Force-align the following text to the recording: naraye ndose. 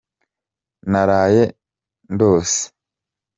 naraye 0.91 1.43
ndose. 2.13 2.61